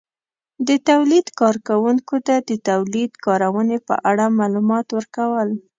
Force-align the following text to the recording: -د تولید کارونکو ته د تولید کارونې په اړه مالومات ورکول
-د 0.65 0.69
تولید 0.89 1.25
کارونکو 1.39 2.15
ته 2.27 2.35
د 2.49 2.51
تولید 2.69 3.11
کارونې 3.25 3.77
په 3.87 3.95
اړه 4.09 4.25
مالومات 4.39 4.87
ورکول 4.91 5.49